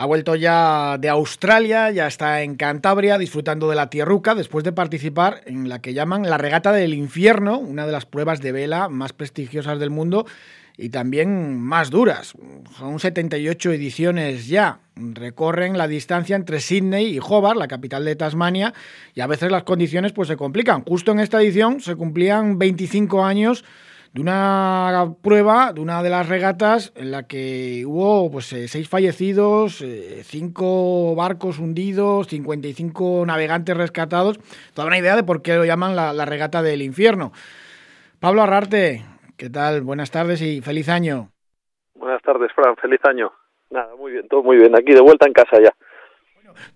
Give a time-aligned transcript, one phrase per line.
[0.00, 4.72] Ha vuelto ya de Australia, ya está en Cantabria disfrutando de la tierruca después de
[4.72, 8.88] participar en la que llaman la regata del infierno, una de las pruebas de vela
[8.88, 10.24] más prestigiosas del mundo
[10.78, 12.32] y también más duras.
[12.78, 14.80] Son 78 ediciones ya.
[14.96, 18.72] Recorren la distancia entre Sydney y Hobart, la capital de Tasmania,
[19.14, 20.82] y a veces las condiciones pues se complican.
[20.82, 23.66] Justo en esta edición se cumplían 25 años
[24.12, 28.88] de una prueba, de una de las regatas en la que hubo pues eh, seis
[28.88, 34.38] fallecidos, eh, cinco barcos hundidos, 55 navegantes rescatados.
[34.74, 37.32] Toda una idea de por qué lo llaman la, la regata del infierno.
[38.18, 39.02] Pablo Arrarte,
[39.40, 39.80] ¿Qué tal?
[39.80, 41.30] Buenas tardes y feliz año.
[41.94, 42.76] Buenas tardes, Fran.
[42.76, 43.32] Feliz año.
[43.70, 44.76] Nada, muy bien, todo muy bien.
[44.76, 45.72] Aquí de vuelta en casa ya.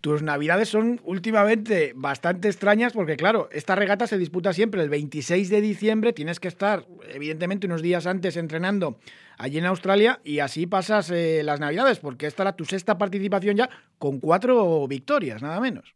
[0.01, 5.51] Tus navidades son últimamente bastante extrañas porque, claro, esta regata se disputa siempre el 26
[5.51, 6.13] de diciembre.
[6.13, 8.97] Tienes que estar, evidentemente, unos días antes entrenando
[9.39, 13.57] allí en Australia y así pasas eh, las navidades porque esta era tu sexta participación
[13.57, 15.95] ya con cuatro victorias, nada menos.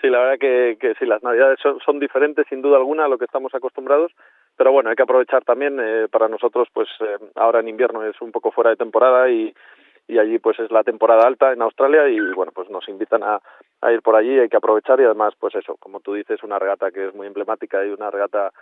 [0.00, 3.08] Sí, la verdad que, que sí, las navidades son, son diferentes sin duda alguna a
[3.08, 4.12] lo que estamos acostumbrados
[4.60, 8.20] pero bueno, hay que aprovechar también eh, para nosotros, pues eh, ahora en invierno es
[8.20, 9.54] un poco fuera de temporada y,
[10.08, 13.40] y allí pues es la temporada alta en Australia y bueno, pues nos invitan a,
[13.92, 16.90] ir por allí, hay que aprovechar y además pues eso, como tú dices, una regata
[16.90, 18.52] que es muy emblemática y una regata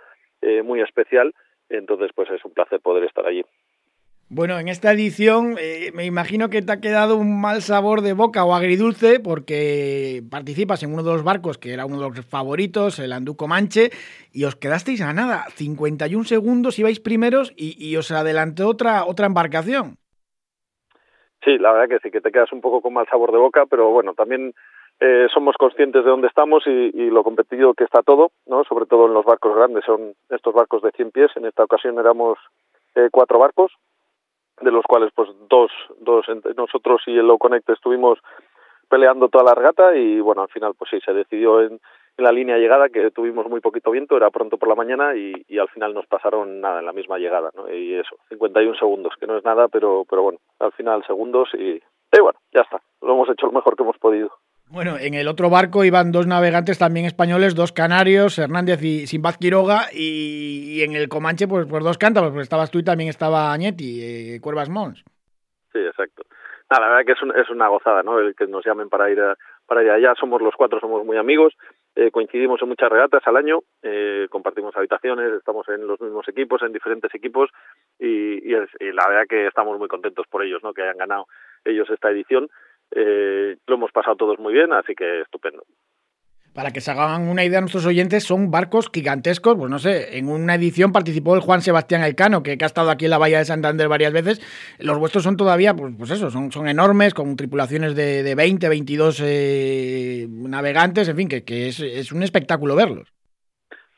[0.42, 1.34] eh, muy especial,
[1.68, 3.44] entonces pues es un placer poder estar allí.
[4.30, 8.12] Bueno, en esta edición eh, me imagino que te ha quedado un mal sabor de
[8.12, 12.26] boca o agridulce porque participas en uno de los barcos que era uno de los
[12.26, 13.90] favoritos, el Anduco Manche,
[14.30, 19.24] y os quedasteis a nada, 51 segundos, ibais primeros y, y os adelantó otra, otra
[19.24, 19.96] embarcación.
[21.44, 23.64] Sí, la verdad que sí, que te quedas un poco con mal sabor de boca,
[23.66, 24.54] pero bueno, también
[25.00, 28.64] eh, somos conscientes de dónde estamos y, lo competido que está todo, ¿no?
[28.64, 31.30] Sobre todo en los barcos grandes, son estos barcos de 100 pies.
[31.36, 32.38] En esta ocasión éramos
[32.96, 33.72] eh, cuatro barcos,
[34.60, 38.18] de los cuales pues dos, dos entre nosotros y el Low Connect estuvimos
[38.88, 41.78] peleando toda la regata y bueno, al final pues sí, se decidió en,
[42.18, 45.14] en la línea de llegada que tuvimos muy poquito viento, era pronto por la mañana
[45.16, 47.72] y, y al final nos pasaron nada en la misma llegada, ¿no?
[47.72, 51.80] Y eso, 51 segundos, que no es nada, pero, pero bueno, al final segundos y,
[52.12, 54.32] y bueno, ya está, lo hemos hecho lo mejor que hemos podido.
[54.70, 59.36] Bueno, en el otro barco iban dos navegantes también españoles, dos canarios, Hernández y Simbad
[59.36, 63.08] Quiroga, y, y, en el Comanche, pues, pues dos cántabros, pues estabas tú y también
[63.08, 65.04] estaba Añeti, eh, Cuervas Mons.
[65.72, 66.24] Sí, exacto.
[66.70, 68.18] Nada, la verdad que es, un, es una gozada, ¿no?
[68.18, 69.34] El que nos llamen para ir, a,
[69.68, 70.14] para allá.
[70.18, 71.54] Somos los cuatro, somos muy amigos,
[71.94, 76.62] eh, coincidimos en muchas regatas al año, eh, compartimos habitaciones, estamos en los mismos equipos,
[76.62, 77.50] en diferentes equipos,
[77.98, 80.72] y, y la verdad que estamos muy contentos por ellos, ¿no?
[80.72, 81.26] Que hayan ganado
[81.64, 82.48] ellos esta edición
[82.90, 85.62] eh, lo hemos pasado todos muy bien, así que estupendo.
[86.58, 89.54] Para que se hagan una idea nuestros oyentes, son barcos gigantescos.
[89.54, 93.04] Pues no sé, en una edición participó el Juan Sebastián Elcano, que, ha estado aquí
[93.04, 94.40] en la Bahía de Santander varias veces.
[94.80, 98.68] Los vuestros son todavía, pues, pues eso, son, son enormes, con tripulaciones de, de 20,
[98.70, 103.06] 22 eh, navegantes, en fin, que, que es, es, un espectáculo verlos.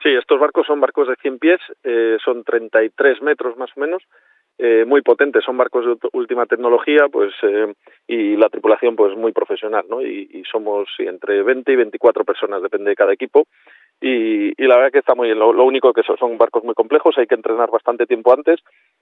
[0.02, 4.02] Sí, estos barcos son barcos de 100 pies, eh, son 33 metros más o menos,
[4.62, 7.72] eh, muy potentes, son barcos de última tecnología, pues eh,
[8.06, 10.02] y la tripulación pues muy profesional, ¿no?
[10.02, 13.46] Y, y somos entre 20 y 24 personas, depende de cada equipo.
[14.02, 15.38] Y, y la verdad que está muy bien.
[15.38, 18.60] Lo, lo único que son, son, barcos muy complejos, hay que entrenar bastante tiempo antes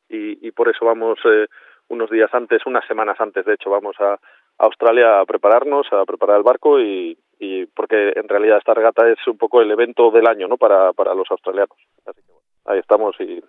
[0.09, 1.47] y, y por eso vamos eh,
[1.89, 4.19] unos días antes, unas semanas antes, de hecho, vamos a, a
[4.59, 9.19] Australia a prepararnos, a preparar el barco y, y porque en realidad esta regata es
[9.27, 10.57] un poco el evento del año, ¿no?
[10.57, 11.77] Para, para los australianos.
[12.07, 13.43] Así que bueno, ahí estamos y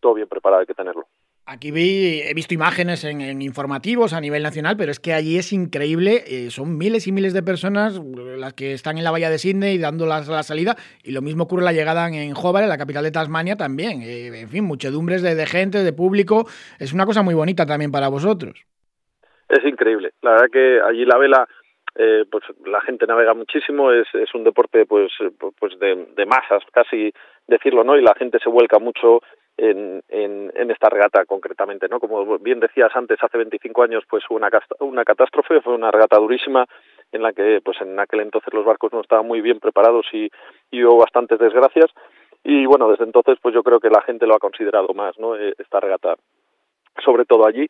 [0.00, 1.06] todo bien preparado, hay que tenerlo.
[1.48, 5.38] Aquí vi, he visto imágenes en, en, informativos a nivel nacional, pero es que allí
[5.38, 6.24] es increíble.
[6.26, 9.78] Eh, son miles y miles de personas las que están en la bahía de Sydney
[9.78, 10.74] dando la, la salida.
[11.04, 14.02] Y lo mismo ocurre la llegada en Hobart, la capital de Tasmania, también.
[14.02, 16.46] Eh, en fin, muchedumbres de, de, gente, de público.
[16.80, 18.66] Es una cosa muy bonita también para vosotros.
[19.48, 20.14] Es increíble.
[20.22, 21.48] La verdad que allí la vela,
[21.94, 23.92] eh, pues la gente navega muchísimo.
[23.92, 25.12] Es, es un deporte, pues,
[25.60, 27.12] pues de, de masas, casi
[27.46, 27.96] decirlo, ¿no?
[27.96, 29.20] Y la gente se vuelca mucho
[29.58, 32.00] en, en, esta regata concretamente, ¿no?
[32.00, 34.50] Como bien decías antes, hace 25 años pues hubo una,
[34.80, 36.66] una catástrofe, fue una regata durísima
[37.12, 40.30] en la que pues en aquel entonces los barcos no estaban muy bien preparados y,
[40.72, 41.90] hubo bastantes desgracias
[42.44, 45.36] y bueno, desde entonces pues yo creo que la gente lo ha considerado más, ¿no?
[45.36, 46.16] Esta regata,
[47.02, 47.66] sobre todo allí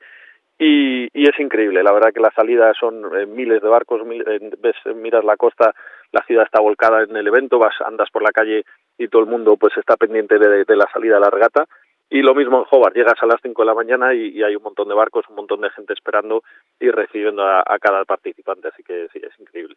[0.58, 4.50] y, y es increíble, la verdad que las salidas son eh, miles de barcos, eh,
[4.58, 5.74] ves, miras la costa,
[6.12, 8.64] la ciudad está volcada en el evento, vas, andas por la calle
[8.96, 11.66] y todo el mundo pues está pendiente de, de la salida de la regata.
[12.08, 14.62] Y lo mismo en Hobart, llegas a las 5 de la mañana y, hay un
[14.62, 16.42] montón de barcos, un montón de gente esperando
[16.78, 19.76] y recibiendo a, cada participante, así que sí, es increíble.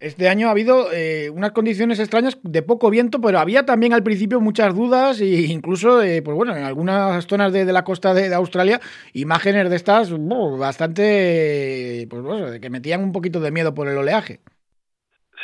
[0.00, 4.04] Este año ha habido eh, unas condiciones extrañas de poco viento, pero había también al
[4.04, 8.32] principio muchas dudas e incluso, eh, pues bueno, en algunas zonas de, la costa de,
[8.34, 8.80] Australia,
[9.12, 10.12] imágenes de estas
[10.58, 14.40] bastante, pues bueno, que metían un poquito de miedo por el oleaje.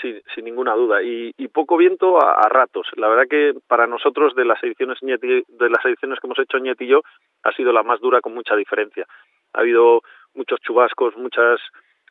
[0.05, 1.03] Sí, sin ninguna duda.
[1.03, 2.87] Y, poco viento a, ratos.
[2.97, 6.85] La verdad que para nosotros de las ediciones de las ediciones que hemos hecho Ñeti
[6.85, 7.01] y yo
[7.43, 9.07] ha sido la más dura con mucha diferencia.
[9.55, 10.03] Ha habido
[10.35, 11.59] muchos chubascos, muchas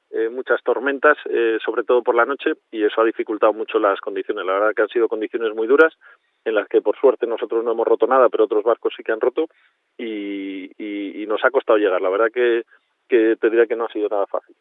[0.10, 4.02] eh, muchas tormentas, eh, sobre todo por la noche, y eso ha dificultado mucho las
[4.02, 4.44] condiciones.
[4.44, 5.94] La verdad que han sido condiciones muy duras,
[6.46, 9.12] en las que por suerte nosotros no hemos roto nada, pero otros barcos sí que
[9.12, 9.50] han roto,
[10.00, 10.72] y,
[11.28, 12.02] nos ha costado llegar.
[12.02, 12.64] La verdad que,
[13.08, 14.56] que te diría que no ha sido nada fácil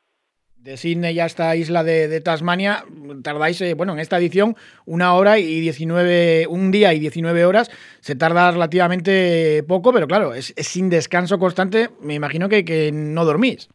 [0.62, 2.84] de Sydney esta isla de, Tasmania,
[3.24, 4.54] tardáis, eh, bueno, en esta edición,
[4.86, 7.68] una hora y 19, un día y 19 horas,
[8.00, 13.24] se tarda relativamente poco, pero claro, es, sin descanso constante, me imagino que, que no
[13.24, 13.68] dormís.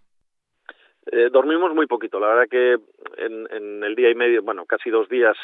[1.12, 2.78] Eh, dormimos muy poquito, la verdad que
[3.18, 5.36] en, el día y medio, bueno, casi dos días,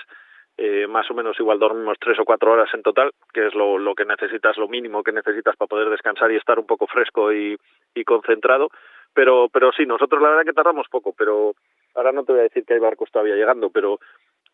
[0.58, 3.78] eh, más o menos igual dormimos tres o cuatro horas en total, que es lo,
[3.78, 7.34] lo que necesitas, lo mínimo que necesitas para poder descansar y estar un poco fresco
[7.34, 7.58] y
[8.06, 8.70] concentrado.
[9.14, 11.54] Pero, pero sí, nosotros la verdad que tardamos poco, pero
[11.96, 14.00] ahora no te voy a decir que hay barcos todavía llegando, pero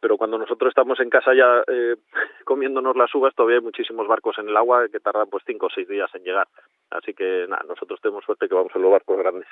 [0.02, 1.96] pero cuando nosotros estamos en casa ya eh,
[2.46, 5.70] comiéndonos las uvas, todavía hay muchísimos barcos en el agua que tardan pues cinco o
[5.70, 6.48] seis días en llegar.
[6.90, 9.48] Así que nada, nosotros tenemos suerte que vamos en los barcos grandes.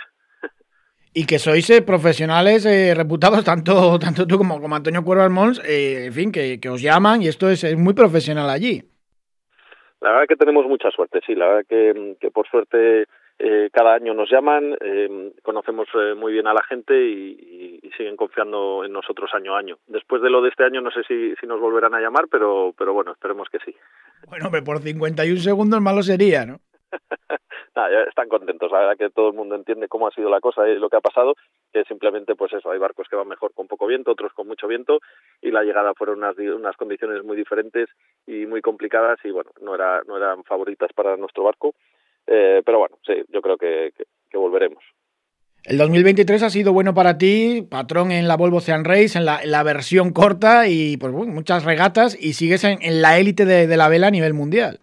[1.14, 5.62] y que sois eh, profesionales eh, reputados, tanto, tanto tú como, como Antonio Cuervo Mons,
[5.66, 8.84] eh, en fin, que, que, os llaman y esto es, es, muy profesional allí.
[10.00, 13.08] La verdad que tenemos mucha suerte, sí, la verdad que, que por suerte
[13.40, 17.92] eh, cada año nos llaman, eh, conocemos eh, muy bien a la gente y, y,
[17.92, 19.78] siguen confiando en nosotros año a año.
[19.88, 22.74] Después de lo de este año no sé si, si nos volverán a llamar, pero,
[22.78, 23.76] pero bueno, esperemos que sí.
[24.28, 26.60] Bueno, por 51 segundos malo sería, ¿no?
[28.08, 30.80] están contentos, la verdad que todo el mundo entiende cómo ha sido la cosa y
[30.80, 31.36] lo que ha pasado,
[31.72, 34.68] que simplemente pues eso, hay barcos que van mejor con poco viento, otros con mucho
[34.68, 35.00] viento
[35.42, 37.90] y la llegada fueron unas, unas condiciones muy diferentes
[38.26, 41.76] y muy complicadas y bueno, no, era, no eran favoritas para nuestro barco,
[42.28, 43.94] eh, pero bueno, sí, yo creo que,
[44.30, 44.84] que, volveremos.
[45.64, 49.42] El 2023 ha sido bueno para ti, patrón en la Volvo Ocean Race, en la,
[49.44, 53.78] la versión corta y pues muchas regatas y sigues en, en la élite de, de
[53.78, 54.80] la vela a nivel mundial.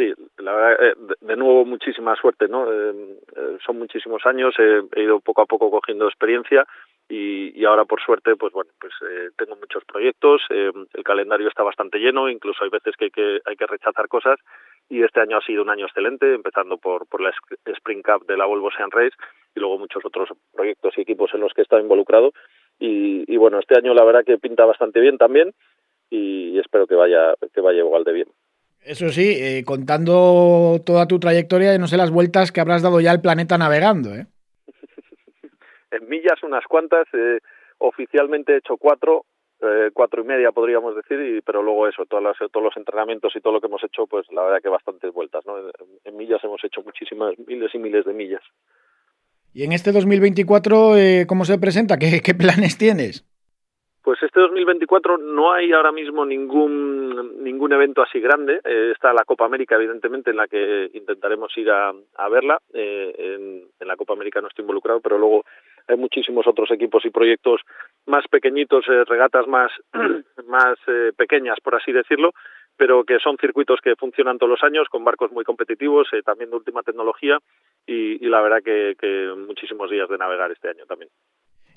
[0.00, 2.72] Sí, la verdad, eh, de nuevo muchísima suerte, ¿no?
[2.72, 6.66] Eh, eh, son muchísimos años, he ido poco a poco cogiendo experiencia
[7.06, 8.94] y, y ahora por suerte, pues bueno, pues
[9.36, 13.56] tengo muchos proyectos, el calendario está bastante lleno, incluso hay veces que hay que, hay
[13.56, 14.38] que rechazar cosas
[14.90, 17.32] y este año ha sido un año excelente, empezando por, por la
[17.64, 19.16] Spring Cup de la Volvo Ocean Race
[19.54, 22.32] y luego muchos otros proyectos y equipos en los que he estado involucrado
[22.78, 25.54] y, y bueno, este año la verdad que pinta bastante bien también
[26.10, 28.28] y espero que vaya, que vaya igual de bien.
[28.82, 33.12] Eso sí, eh, contando toda tu trayectoria, no sé las vueltas que habrás dado ya
[33.12, 34.26] al planeta navegando, ¿eh?
[35.92, 37.38] en millas unas cuantas, eh,
[37.78, 39.26] oficialmente he hecho cuatro,
[39.62, 43.34] eh, cuatro y media podríamos decir, y, pero luego eso, todas las, todos los entrenamientos
[43.36, 45.58] y todo lo que hemos hecho, pues la verdad que bastantes vueltas, ¿no?
[46.04, 48.42] En, millas hemos hecho muchísimas, miles y miles de millas.
[49.52, 51.98] ¿Y en este 2024 eh, cómo se presenta?
[51.98, 53.24] ¿Qué, qué planes tienes?
[54.02, 58.60] Pues este 2024 no hay ahora mismo ningún ningún evento así grande.
[58.64, 62.60] Eh, está la Copa América, evidentemente, en la que intentaremos ir a, a verla.
[62.72, 65.44] Eh, en, en, la Copa América no estoy involucrado, pero luego
[65.90, 67.60] hay muchísimos otros equipos y proyectos
[68.06, 69.70] más pequeñitos, eh, regatas más
[70.46, 72.32] más eh, pequeñas, por así decirlo,
[72.76, 76.48] pero que son circuitos que funcionan todos los años con barcos muy competitivos, eh, también
[76.48, 77.38] de última tecnología
[77.86, 81.10] y, la verdad que, muchísimos días de navegar este año también.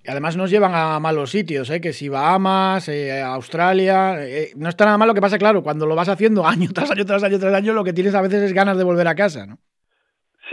[0.02, 1.82] Y además nos llevan a malos sitios, ¿eh?
[1.82, 4.18] que si Bahamas, eh, Australia,
[4.56, 7.06] no está nada mal lo que pasa, claro, cuando lo vas haciendo año tras año
[7.06, 9.46] tras año tras año, lo que tienes a veces es ganas de volver a casa,
[9.46, 9.58] ¿no?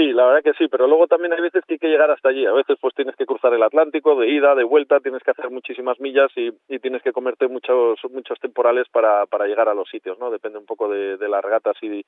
[0.00, 2.30] Sí, la verdad que sí, pero luego también hay veces que hay que llegar hasta
[2.30, 2.46] allí.
[2.46, 5.50] A veces pues tienes que cruzar el Atlántico de ida, de vuelta, tienes que hacer
[5.50, 10.18] muchísimas millas y, tienes que comerte muchos muchos temporales para, para llegar a los sitios,
[10.18, 10.30] ¿no?
[10.30, 12.02] Depende un poco de, de las regatas y,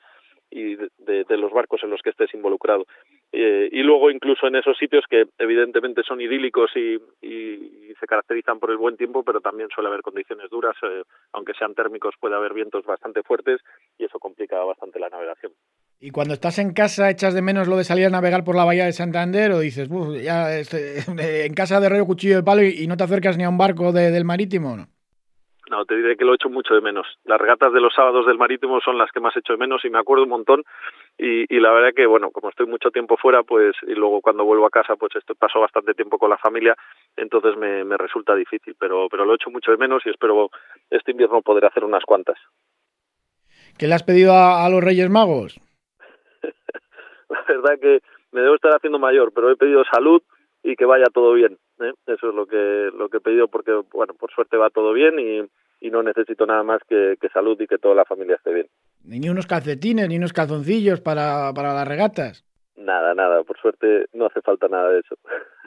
[0.50, 2.86] y de, de, los barcos en los que estés involucrado.
[3.30, 8.06] Eh, y luego incluso en esos sitios que evidentemente son idílicos y, y, y, se
[8.06, 11.02] caracterizan por el buen tiempo, pero también suele haber condiciones duras, eh,
[11.34, 13.60] aunque sean térmicos puede haber vientos bastante fuertes
[13.98, 15.52] y eso complica bastante la navegación.
[16.04, 18.64] Y cuando estás en casa, ¿echas de menos lo de salir a navegar por la
[18.64, 19.88] bahía de Santander o dices,
[20.20, 20.98] ya este,
[21.46, 23.56] en casa de Río Cuchillo de Palo y, y, no te acercas ni a un
[23.56, 24.76] barco de, del marítimo?
[24.76, 24.88] ¿no?
[25.70, 27.06] No, te diré que lo echo mucho de menos.
[27.22, 29.90] Las regatas de los sábados del marítimo son las que más echo de menos y
[29.90, 30.64] me acuerdo un montón.
[31.16, 34.44] Y, y la verdad que, bueno, como estoy mucho tiempo fuera, pues, y luego cuando
[34.44, 36.74] vuelvo a casa, pues esto, paso bastante tiempo con la familia,
[37.16, 38.74] entonces me, me resulta difícil.
[38.76, 40.50] Pero, pero lo echo mucho de menos y espero
[40.90, 42.40] este invierno poder hacer unas cuantas.
[43.78, 45.60] ¿Qué le has pedido a, a los Reyes Magos?
[47.48, 48.00] la verdad que
[48.32, 50.22] me debo estar haciendo mayor, pero he pedido salud
[50.62, 51.58] y que vaya todo bien.
[51.80, 51.92] ¿eh?
[52.06, 55.18] Eso es lo que, lo que he pedido porque, bueno, por suerte va todo bien
[55.18, 58.52] y, y no necesito nada más que, que, salud y que toda la familia esté
[58.52, 58.66] bien.
[59.04, 62.44] Ni unos calcetines, ni unos calzoncillos para, para las regatas.
[62.76, 65.16] Nada, nada, por suerte no hace falta nada de eso.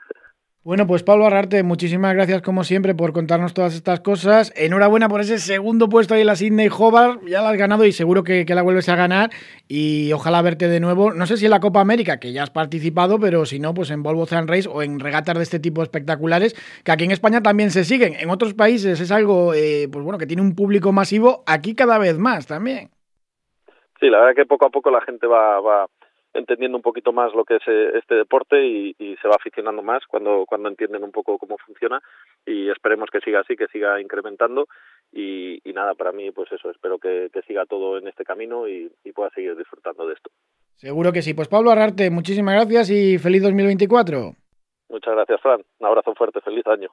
[0.66, 4.52] Bueno, pues Pablo Arrarte, muchísimas gracias como siempre por contarnos todas estas cosas.
[4.56, 7.22] Enhorabuena por ese segundo puesto ahí en la Sydney Hobart.
[7.28, 9.30] Ya la has ganado y seguro que, la vuelves a ganar.
[9.68, 11.14] Y ojalá verte de nuevo.
[11.14, 13.92] No sé si en la Copa América, que ya has participado, pero si no, pues
[13.92, 17.44] en Volvo Ocean Race o en regatas de este tipo espectaculares, que aquí en España
[17.44, 18.16] también se siguen.
[18.20, 21.44] En otros países es algo, eh, pues bueno, que tiene un público masivo.
[21.46, 22.90] Aquí cada vez más también.
[24.00, 25.86] Sí, la verdad que poco a poco la gente va
[26.36, 29.82] entendiendo un poquito más lo que es eh, este deporte y, y, se va aficionando
[29.82, 32.02] más cuando, cuando entienden un poco cómo funciona
[32.46, 34.68] y esperemos que siga así, que siga incrementando
[35.12, 38.68] y, y nada, para mí pues eso, espero que, que siga todo en este camino
[38.68, 40.30] y, y, pueda seguir disfrutando de esto.
[40.76, 41.34] Seguro que sí.
[41.34, 44.34] Pues Pablo Arrarte, muchísimas gracias y feliz 2024.
[44.90, 45.62] Muchas gracias, Fran.
[45.80, 46.90] Un abrazo fuerte, feliz año.